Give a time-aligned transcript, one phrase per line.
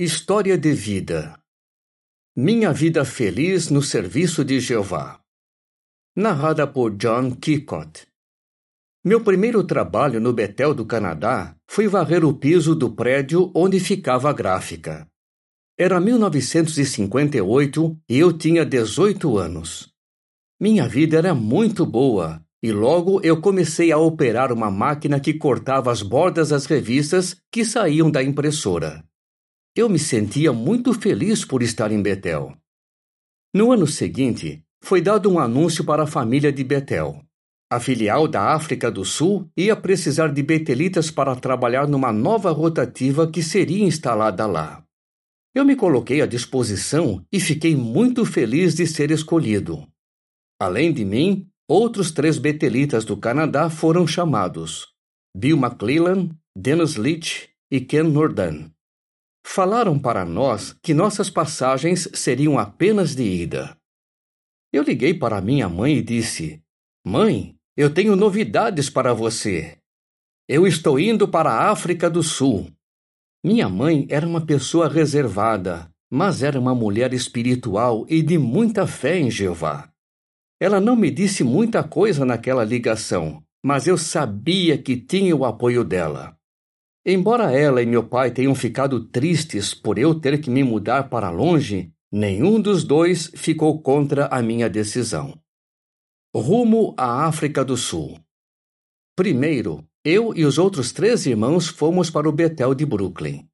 [0.00, 1.36] História de vida.
[2.36, 5.20] Minha vida feliz no serviço de Jeová.
[6.14, 8.06] Narrada por John Kicott.
[9.04, 14.30] Meu primeiro trabalho no Betel do Canadá foi varrer o piso do prédio onde ficava
[14.30, 15.04] a gráfica.
[15.76, 19.92] Era 1958 e eu tinha 18 anos.
[20.60, 25.90] Minha vida era muito boa e logo eu comecei a operar uma máquina que cortava
[25.90, 29.02] as bordas das revistas que saíam da impressora.
[29.78, 32.52] Eu me sentia muito feliz por estar em Betel.
[33.54, 37.22] No ano seguinte, foi dado um anúncio para a família de Betel.
[37.70, 43.30] A filial da África do Sul ia precisar de betelitas para trabalhar numa nova rotativa
[43.30, 44.82] que seria instalada lá.
[45.54, 49.86] Eu me coloquei à disposição e fiquei muito feliz de ser escolhido.
[50.60, 54.88] Além de mim, outros três betelitas do Canadá foram chamados:
[55.36, 58.72] Bill McClellan, Dennis Leach e Ken Nordan.
[59.50, 63.74] Falaram para nós que nossas passagens seriam apenas de ida.
[64.70, 66.62] Eu liguei para minha mãe e disse:
[67.02, 69.78] Mãe, eu tenho novidades para você.
[70.46, 72.70] Eu estou indo para a África do Sul.
[73.42, 79.18] Minha mãe era uma pessoa reservada, mas era uma mulher espiritual e de muita fé
[79.18, 79.90] em Jeová.
[80.60, 85.82] Ela não me disse muita coisa naquela ligação, mas eu sabia que tinha o apoio
[85.84, 86.37] dela.
[87.10, 91.30] Embora ela e meu pai tenham ficado tristes por eu ter que me mudar para
[91.30, 95.40] longe, nenhum dos dois ficou contra a minha decisão.
[96.36, 98.20] Rumo à África do Sul.
[99.16, 103.48] Primeiro, eu e os outros três irmãos fomos para o Betel de Brooklyn.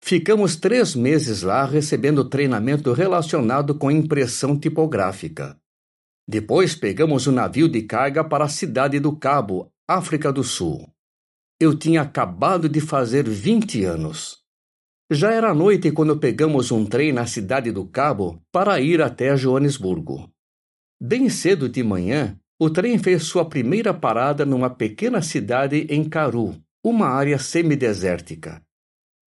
[0.00, 5.58] Ficamos três meses lá recebendo treinamento relacionado com impressão tipográfica.
[6.28, 10.93] Depois pegamos um navio de carga para a cidade do Cabo, África do Sul.
[11.64, 14.40] Eu tinha acabado de fazer 20 anos.
[15.10, 20.30] Já era noite quando pegamos um trem na cidade do Cabo para ir até Joanesburgo.
[21.00, 26.54] Bem cedo de manhã, o trem fez sua primeira parada numa pequena cidade em Caru,
[26.84, 28.60] uma área semidesértica.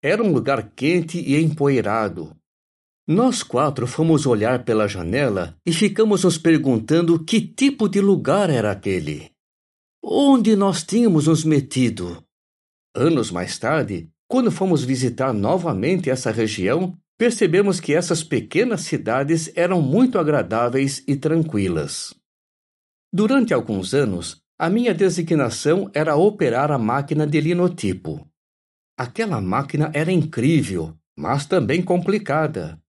[0.03, 2.37] Era um lugar quente e empoeirado.
[3.07, 8.73] Nós quatro fomos olhar pela janela e ficamos nos perguntando que tipo de lugar era
[8.73, 9.31] aquele.
[10.03, 12.24] Onde nós tínhamos nos metido?
[12.95, 19.83] Anos mais tarde, quando fomos visitar novamente essa região, percebemos que essas pequenas cidades eram
[19.83, 22.15] muito agradáveis e tranquilas.
[23.13, 28.29] Durante alguns anos, a minha designação era operar a máquina de linotipo.
[28.97, 32.81] Aquela máquina era incrível, mas também complicada.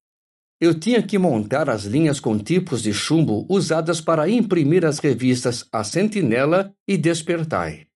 [0.61, 5.67] Eu tinha que montar as linhas com tipos de chumbo usadas para imprimir as revistas
[5.71, 7.87] A Sentinela e Despertai.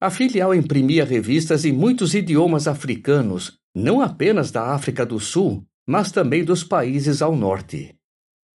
[0.00, 6.12] A filial imprimia revistas em muitos idiomas africanos, não apenas da África do Sul, mas
[6.12, 7.96] também dos países ao norte.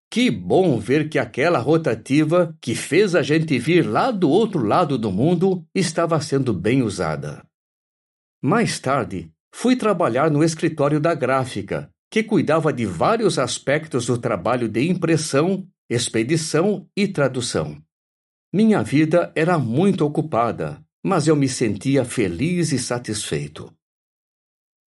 [0.10, 4.98] Que bom ver que aquela rotativa que fez a gente vir lá do outro lado
[4.98, 7.44] do mundo estava sendo bem usada.
[8.42, 14.70] Mais tarde, fui trabalhar no escritório da gráfica, que cuidava de vários aspectos do trabalho
[14.70, 17.82] de impressão, expedição e tradução.
[18.54, 23.70] Minha vida era muito ocupada, mas eu me sentia feliz e satisfeito.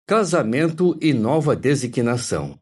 [0.07, 2.57] Casamento e nova designação.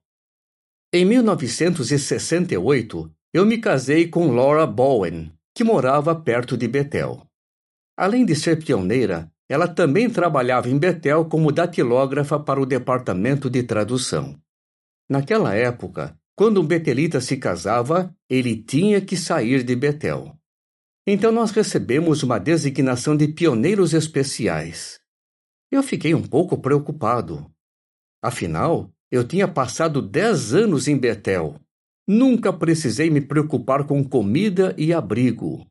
[0.92, 7.26] Em 1968, eu me casei com Laura Bowen, que morava perto de Betel.
[7.96, 13.62] Além de ser pioneira, ela também trabalhava em Betel como datilógrafa para o departamento de
[13.62, 14.40] tradução.
[15.08, 20.34] Naquela época, quando um betelita se casava, ele tinha que sair de Betel.
[21.06, 25.00] Então nós recebemos uma designação de pioneiros especiais.
[25.70, 27.50] Eu fiquei um pouco preocupado.
[28.22, 31.58] Afinal, eu tinha passado dez anos em Betel.
[32.06, 35.66] Nunca precisei me preocupar com comida e abrigo.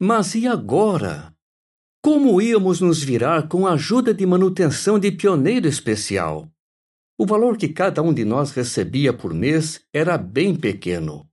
[0.00, 1.34] Mas e agora?
[2.02, 6.50] Como íamos nos virar com a ajuda de manutenção de pioneiro especial?
[7.18, 11.28] O valor que cada um de nós recebia por mês era bem pequeno.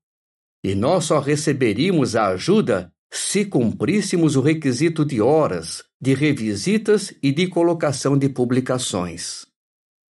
[0.64, 7.32] E nós só receberíamos a ajuda se cumpríssemos o requisito de horas, de revisitas e
[7.32, 9.46] de colocação de publicações.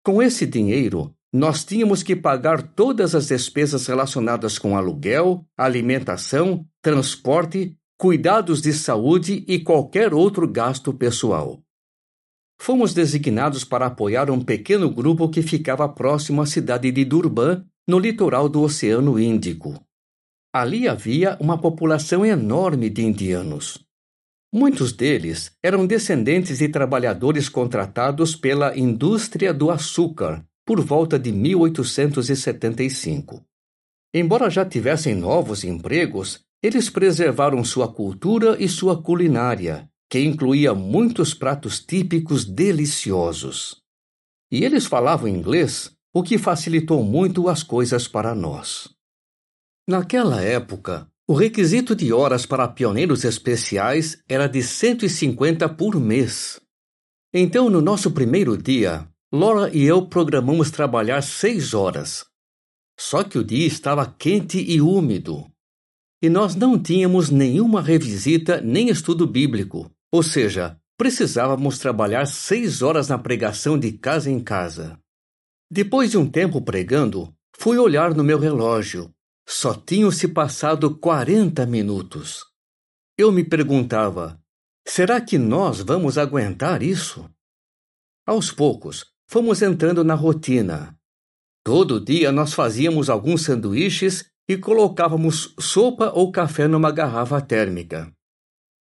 [0.03, 7.77] Com esse dinheiro, nós tínhamos que pagar todas as despesas relacionadas com aluguel, alimentação, transporte,
[7.97, 11.61] cuidados de saúde e qualquer outro gasto pessoal.
[12.59, 17.99] Fomos designados para apoiar um pequeno grupo que ficava próximo à cidade de Durban, no
[17.99, 19.86] litoral do Oceano Índico.
[20.59, 23.85] Ali havia uma população enorme de indianos.
[24.51, 33.45] Muitos deles eram descendentes de trabalhadores contratados pela indústria do açúcar, por volta de 1875.
[34.11, 41.35] Embora já tivessem novos empregos, eles preservaram sua cultura e sua culinária, que incluía muitos
[41.35, 43.79] pratos típicos deliciosos.
[44.51, 48.96] E eles falavam inglês, o que facilitou muito as coisas para nós.
[49.89, 56.59] Naquela época, o requisito de horas para pioneiros especiais era de 150 por mês.
[57.33, 62.25] Então, no nosso primeiro dia, Laura e eu programamos trabalhar seis horas.
[62.99, 65.45] Só que o dia estava quente e úmido.
[66.21, 73.07] E nós não tínhamos nenhuma revisita nem estudo bíblico, ou seja, precisávamos trabalhar seis horas
[73.07, 74.99] na pregação de casa em casa.
[75.71, 79.13] Depois de um tempo pregando, fui olhar no meu relógio.
[79.49, 82.45] Só tinham se passado quarenta minutos.
[83.17, 84.37] Eu me perguntava:
[84.85, 87.29] será que nós vamos aguentar isso?
[88.25, 90.99] Aos poucos, fomos entrando na rotina.
[91.63, 98.11] Todo dia nós fazíamos alguns sanduíches e colocávamos sopa ou café numa garrafa térmica.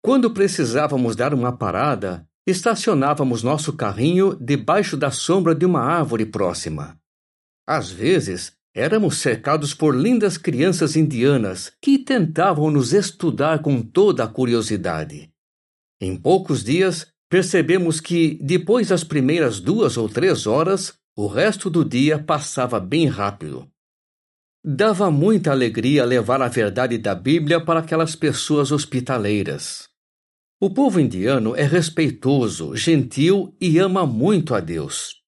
[0.03, 6.97] Quando precisávamos dar uma parada, estacionávamos nosso carrinho debaixo da sombra de uma árvore próxima.
[7.67, 14.29] Às vezes, éramos cercados por lindas crianças indianas que tentavam nos estudar com toda a
[14.29, 15.31] curiosidade.
[15.99, 21.83] Em poucos dias, percebemos que, depois das primeiras duas ou três horas, o resto do
[21.83, 23.67] dia passava bem rápido.
[24.63, 29.89] Dava muita alegria levar a verdade da Bíblia para aquelas pessoas hospitaleiras.
[30.61, 35.26] O povo indiano é respeitoso, gentil e ama muito a Deus.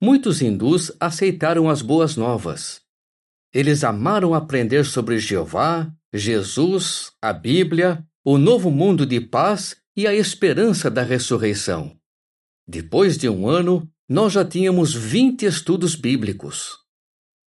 [0.00, 2.80] Muitos hindus aceitaram as boas novas.
[3.52, 10.14] Eles amaram aprender sobre Jeová, Jesus, a Bíblia, o novo mundo de paz e a
[10.14, 11.98] esperança da ressurreição.
[12.66, 16.78] Depois de um ano, nós já tínhamos 20 estudos bíblicos.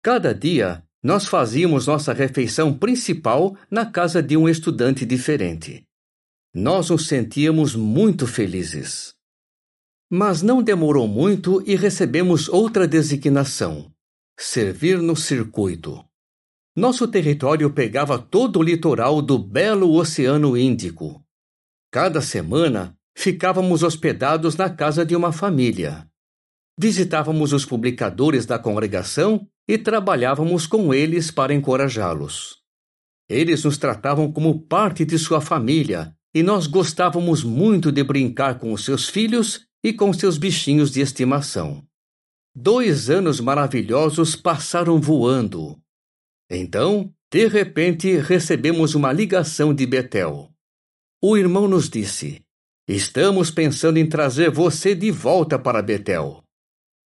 [0.04, 5.84] Cada dia, nós fazíamos nossa refeição principal na casa de um estudante diferente.
[6.54, 9.16] Nós nos sentíamos muito felizes.
[10.14, 13.90] Mas não demorou muito e recebemos outra designação:
[14.38, 16.04] servir no circuito.
[16.76, 21.24] Nosso território pegava todo o litoral do belo Oceano Índico.
[21.90, 26.06] Cada semana ficávamos hospedados na casa de uma família.
[26.78, 32.58] Visitávamos os publicadores da congregação e trabalhávamos com eles para encorajá-los.
[33.30, 38.74] Eles nos tratavam como parte de sua família e nós gostávamos muito de brincar com
[38.74, 41.84] os seus filhos e com seus bichinhos de estimação.
[42.56, 45.80] Dois anos maravilhosos passaram voando.
[46.50, 50.52] Então, de repente, recebemos uma ligação de Betel.
[51.22, 52.44] O irmão nos disse:
[52.88, 56.44] Estamos pensando em trazer você de volta para Betel.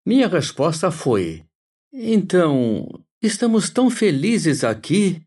[0.07, 1.45] Minha resposta foi:
[1.93, 2.87] Então,
[3.21, 5.27] estamos tão felizes aqui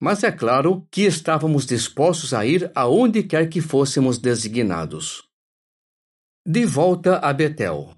[0.00, 5.28] mas é claro que estávamos dispostos a ir aonde quer que fôssemos designados.
[6.46, 7.94] De volta a Betel.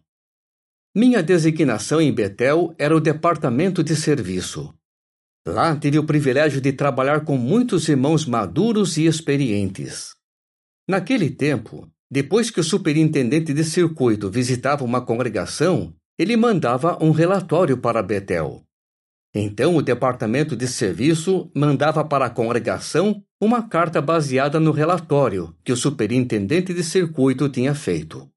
[0.93, 4.75] Minha designação em Betel era o departamento de serviço.
[5.47, 10.17] Lá tive o privilégio de trabalhar com muitos irmãos maduros e experientes.
[10.89, 17.79] Naquele tempo, depois que o superintendente de circuito visitava uma congregação, ele mandava um relatório
[17.79, 18.65] para Betel.
[19.33, 25.71] Então o departamento de serviço mandava para a congregação uma carta baseada no relatório que
[25.71, 28.32] o superintendente de circuito tinha feito.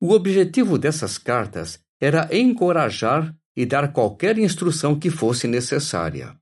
[0.00, 6.36] O objetivo dessas cartas era encorajar e dar qualquer instrução que fosse necessária.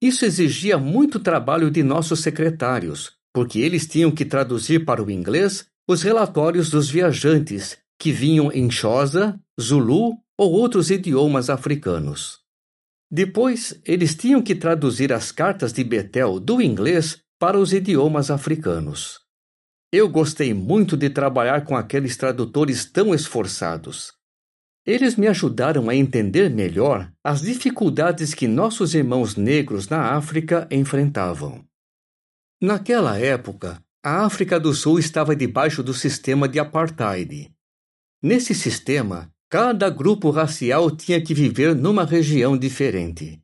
[0.00, 5.66] Isso exigia muito trabalho de nossos secretários, porque eles tinham que traduzir para o inglês
[5.88, 12.38] os relatórios dos viajantes que vinham em Xhosa, Zulu ou outros idiomas africanos.
[13.10, 19.20] Depois, eles tinham que traduzir as cartas de Betel do inglês para os idiomas africanos.
[19.92, 24.12] Eu gostei muito de trabalhar com aqueles tradutores tão esforçados.
[24.86, 31.64] Eles me ajudaram a entender melhor as dificuldades que nossos irmãos negros na África enfrentavam.
[32.60, 37.52] Naquela época, a África do Sul estava debaixo do sistema de apartheid.
[38.22, 43.40] Nesse sistema, Cada grupo racial tinha que viver numa região diferente.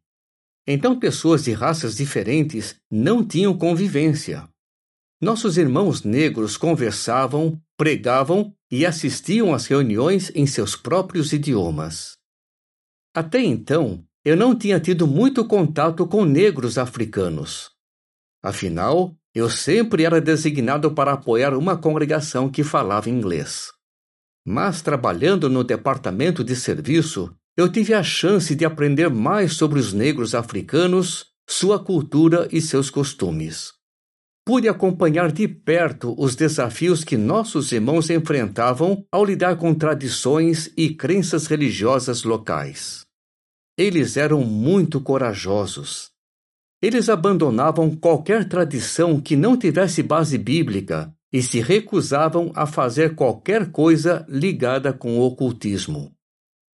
[0.67, 4.47] Então, pessoas de raças diferentes não tinham convivência.
[5.25, 12.19] Nossos irmãos negros conversavam, pregavam e assistiam às reuniões em seus próprios idiomas.
[13.17, 17.71] Até então, eu não tinha tido muito contato com negros africanos.
[18.43, 23.73] Afinal, eu sempre era designado para apoiar uma congregação que falava inglês.
[24.47, 29.95] Mas trabalhando no departamento de serviço, eu tive a chance de aprender mais sobre os
[29.95, 33.73] negros africanos, sua cultura e seus costumes.
[34.47, 40.95] Pude acompanhar de perto os desafios que nossos irmãos enfrentavam ao lidar com tradições e
[40.95, 43.07] crenças religiosas locais.
[43.77, 46.11] Eles eram muito corajosos.
[46.83, 53.71] Eles abandonavam qualquer tradição que não tivesse base bíblica e se recusavam a fazer qualquer
[53.71, 56.13] coisa ligada com o ocultismo.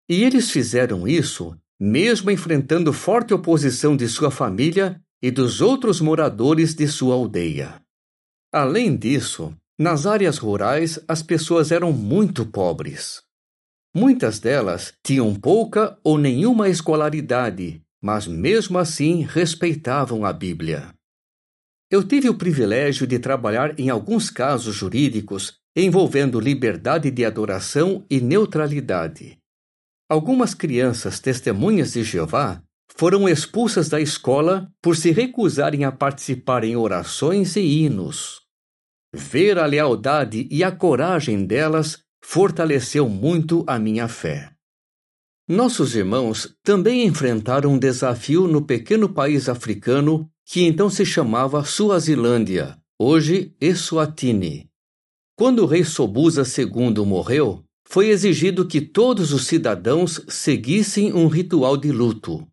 [0.08, 6.74] E eles fizeram isso mesmo enfrentando forte oposição de sua família e dos outros moradores
[6.74, 7.80] de sua aldeia.
[8.52, 13.22] Além disso, nas áreas rurais as pessoas eram muito pobres.
[13.94, 20.94] Muitas delas tinham pouca ou nenhuma escolaridade, mas mesmo assim respeitavam a Bíblia.
[21.90, 28.20] Eu tive o privilégio de trabalhar em alguns casos jurídicos envolvendo liberdade de adoração e
[28.20, 29.38] neutralidade.
[30.08, 32.62] Algumas crianças testemunhas de Jeová
[32.97, 38.40] foram expulsas da escola por se recusarem a participar em orações e hinos.
[39.14, 44.52] Ver a lealdade e a coragem delas fortaleceu muito a minha fé.
[45.49, 52.76] Nossos irmãos também enfrentaram um desafio no pequeno país africano que então se chamava Suazilândia,
[52.99, 54.68] hoje Eswatini.
[55.37, 61.76] Quando o rei Sobuza II morreu, foi exigido que todos os cidadãos seguissem um ritual
[61.76, 62.47] de luto.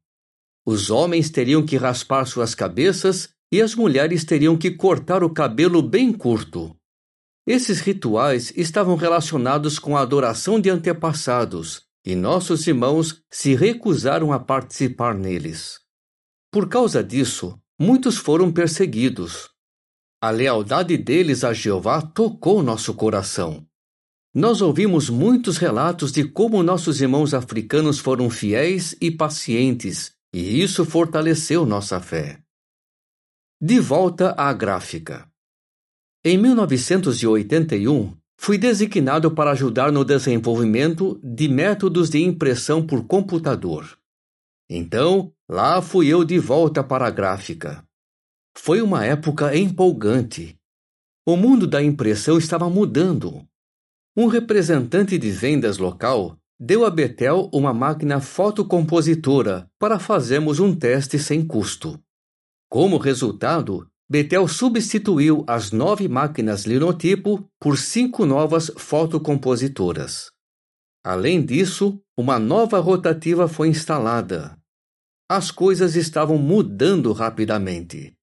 [0.69, 5.81] Os homens teriam que raspar suas cabeças e as mulheres teriam que cortar o cabelo
[5.81, 6.75] bem curto.
[7.47, 14.39] Esses rituais estavam relacionados com a adoração de antepassados, e nossos irmãos se recusaram a
[14.39, 15.79] participar neles.
[16.51, 19.49] Por causa disso, muitos foram perseguidos.
[20.21, 23.65] A lealdade deles a Jeová tocou nosso coração.
[24.35, 30.85] Nós ouvimos muitos relatos de como nossos irmãos africanos foram fiéis e pacientes, e isso
[30.85, 32.39] fortaleceu nossa fé.
[33.61, 35.27] De volta à gráfica.
[36.23, 43.97] Em 1981, fui designado para ajudar no desenvolvimento de métodos de impressão por computador.
[44.69, 47.83] Então, lá fui eu de volta para a gráfica.
[48.55, 50.59] Foi uma época empolgante.
[51.25, 53.47] O mundo da impressão estava mudando.
[54.15, 61.19] Um representante de vendas local deu a Betel uma máquina fotocompositora para fazermos um teste
[61.19, 61.99] sem custo.
[62.69, 70.31] Como resultado, Betel substituiu as nove máquinas linotipo por cinco novas fotocompositoras.
[71.03, 74.57] Além disso, uma nova rotativa foi instalada.
[75.29, 78.13] As coisas estavam mudando rapidamente.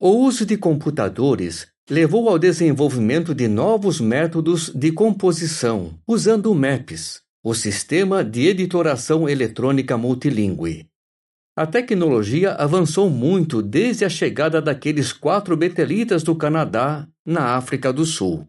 [0.00, 7.54] O uso de computadores levou ao desenvolvimento de novos métodos de composição, usando MAPS, o
[7.54, 10.86] Sistema de Editoração Eletrônica Multilingüe.
[11.56, 18.04] A tecnologia avançou muito desde a chegada daqueles quatro betelitas do Canadá na África do
[18.04, 18.46] Sul.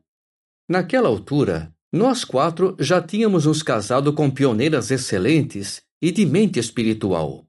[0.68, 7.46] Naquela altura, nós quatro já tínhamos nos casado com pioneiras excelentes e de mente espiritual.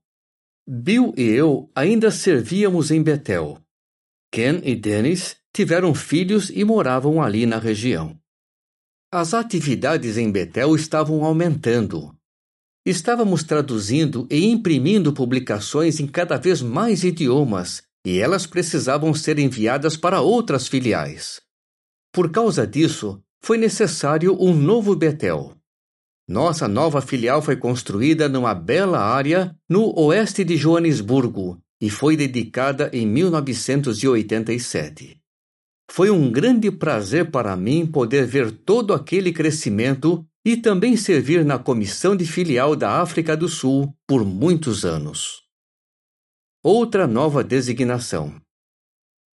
[0.69, 3.59] Bill e eu ainda servíamos em Betel.
[4.31, 8.20] Ken e Dennis tiveram filhos e moravam ali na região.
[9.13, 12.15] As atividades em Betel estavam aumentando.
[12.87, 19.97] Estávamos traduzindo e imprimindo publicações em cada vez mais idiomas e elas precisavam ser enviadas
[19.97, 21.41] para outras filiais.
[22.13, 25.57] Por causa disso, foi necessário um novo Betel.
[26.29, 32.89] Nossa nova filial foi construída numa bela área no oeste de Joanesburgo e foi dedicada
[32.93, 35.20] em 1987.
[35.93, 41.59] Foi um grande prazer para mim poder ver todo aquele crescimento e também servir na
[41.59, 45.43] comissão de filial da África do Sul por muitos anos.
[46.63, 48.41] Outra nova designação.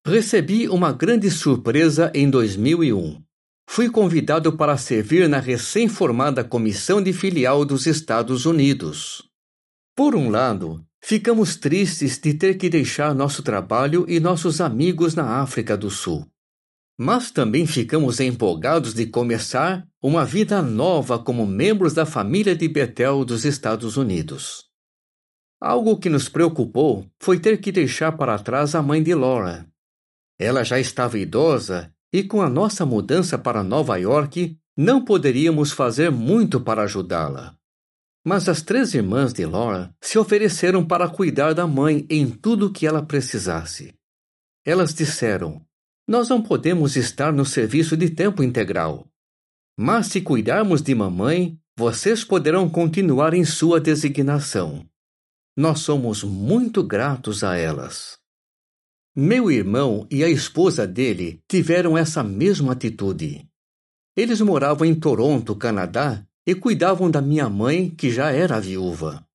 [0.04, 3.22] Recebi uma grande surpresa em 2001.
[3.70, 9.22] Fui convidado para servir na recém-formada Comissão de Filial dos Estados Unidos.
[9.96, 15.40] Por um lado, ficamos tristes de ter que deixar nosso trabalho e nossos amigos na
[15.40, 16.28] África do Sul
[16.98, 23.24] mas também ficamos empolgados de começar uma vida nova como membros da família de Betel
[23.24, 24.66] dos Estados Unidos.
[25.62, 29.68] Algo que nos preocupou foi ter que deixar para trás a mãe de Laura.
[30.39, 36.12] Ela já estava idosa e, com a nossa mudança para Nova York, não poderíamos fazer
[36.12, 37.56] muito para ajudá-la.
[38.25, 42.74] Mas as três irmãs de Laura se ofereceram para cuidar da mãe em tudo o
[42.74, 43.94] que ela precisasse.
[44.66, 45.66] Elas disseram:
[46.08, 49.08] nós não podemos estar no serviço de tempo integral.
[49.78, 54.88] Mas se cuidarmos de mamãe, vocês poderão continuar em sua designação.
[55.56, 58.18] Nós somos muito gratos a elas.
[59.16, 63.48] Meu irmão e a esposa dele tiveram essa mesma atitude.
[64.16, 69.28] Eles moravam em Toronto, Canadá, e cuidavam da minha mãe, que já era viúva.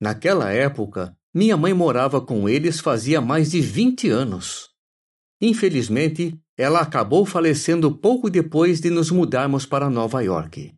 [0.00, 4.73] Naquela época, minha mãe morava com eles fazia mais de 20 anos.
[5.46, 10.72] Infelizmente, ela acabou falecendo pouco depois de nos mudarmos para Nova York.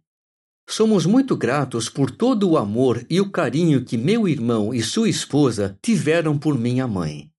[0.68, 5.08] Somos muito gratos por todo o amor e o carinho que meu irmão e sua
[5.08, 7.30] esposa tiveram por minha mãe.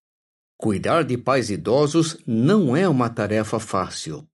[0.57, 4.25] Cuidar de pais idosos não é uma tarefa fácil.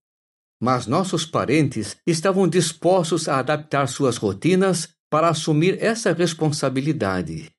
[0.62, 7.50] Mas nossos parentes estavam dispostos a adaptar suas rotinas para assumir essa responsabilidade.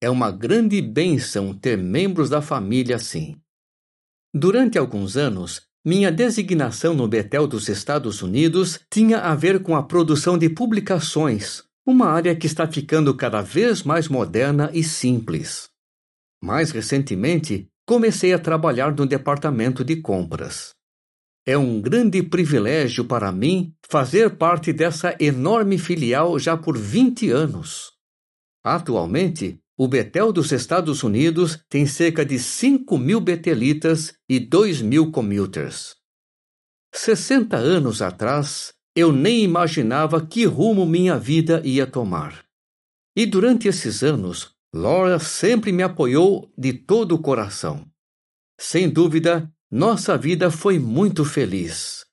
[0.00, 3.36] É uma grande bênção ter membros da família assim.
[4.34, 9.82] Durante alguns anos, minha designação no Betel dos Estados Unidos tinha a ver com a
[9.82, 15.68] produção de publicações, uma área que está ficando cada vez mais moderna e simples.
[16.42, 20.70] Mais recentemente, comecei a trabalhar no departamento de compras.
[21.44, 27.92] É um grande privilégio para mim fazer parte dessa enorme filial já por 20 anos.
[28.64, 35.10] Atualmente, o Betel dos Estados Unidos tem cerca de 5 mil betelitas e 2 mil
[35.10, 35.96] commuters.
[36.94, 42.44] 60 anos atrás, eu nem imaginava que rumo minha vida ia tomar.
[43.16, 47.84] E durante esses anos, Laura sempre me apoiou de todo o coração.
[48.60, 52.06] Sem dúvida, nossa vida foi muito feliz.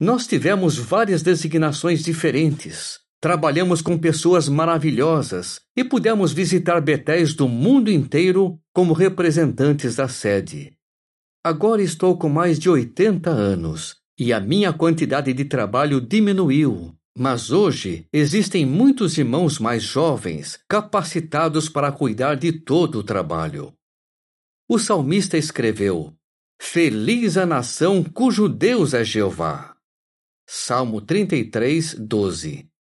[0.00, 7.90] Nós tivemos várias designações diferentes, Trabalhamos com pessoas maravilhosas e pudemos visitar betéis do mundo
[7.90, 10.76] inteiro como representantes da sede.
[11.42, 17.50] Agora estou com mais de 80 anos e a minha quantidade de trabalho diminuiu, mas
[17.50, 23.72] hoje existem muitos irmãos mais jovens capacitados para cuidar de todo o trabalho.
[24.68, 26.12] O salmista escreveu:
[26.60, 29.74] Feliz a nação cujo Deus é Jeová.
[30.46, 32.73] Salmo 33, 12.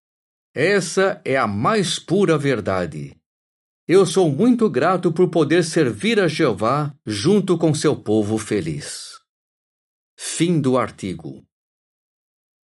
[0.54, 3.16] Essa é a mais pura verdade.
[3.88, 9.18] Eu sou muito grato por poder servir a Jeová junto com seu povo feliz.
[10.14, 11.42] Fim do artigo.